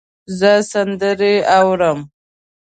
زه 0.39 0.51
سندرې 0.71 1.33
اورم 1.55 1.99